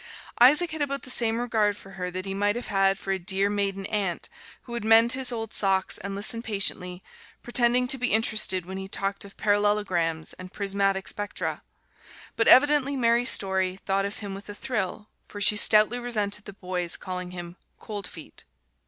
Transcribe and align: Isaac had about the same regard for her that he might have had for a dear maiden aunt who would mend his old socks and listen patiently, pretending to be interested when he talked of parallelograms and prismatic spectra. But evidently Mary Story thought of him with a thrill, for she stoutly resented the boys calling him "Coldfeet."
Isaac 0.39 0.71
had 0.71 0.81
about 0.81 1.03
the 1.03 1.11
same 1.11 1.37
regard 1.37 1.77
for 1.77 1.91
her 1.91 2.09
that 2.09 2.25
he 2.25 2.33
might 2.33 2.55
have 2.55 2.69
had 2.69 2.97
for 2.97 3.11
a 3.11 3.19
dear 3.19 3.51
maiden 3.51 3.85
aunt 3.85 4.29
who 4.63 4.71
would 4.71 4.83
mend 4.83 5.11
his 5.13 5.31
old 5.31 5.53
socks 5.53 5.99
and 5.99 6.15
listen 6.15 6.41
patiently, 6.41 7.03
pretending 7.43 7.87
to 7.87 7.99
be 7.99 8.11
interested 8.11 8.65
when 8.65 8.77
he 8.79 8.87
talked 8.87 9.23
of 9.25 9.37
parallelograms 9.37 10.33
and 10.39 10.51
prismatic 10.53 11.07
spectra. 11.07 11.61
But 12.35 12.47
evidently 12.47 12.97
Mary 12.97 13.25
Story 13.25 13.75
thought 13.85 14.05
of 14.05 14.17
him 14.25 14.33
with 14.33 14.49
a 14.49 14.55
thrill, 14.55 15.07
for 15.27 15.39
she 15.39 15.55
stoutly 15.55 15.99
resented 15.99 16.45
the 16.45 16.53
boys 16.53 16.97
calling 16.97 17.29
him 17.29 17.55
"Coldfeet." 17.79 18.43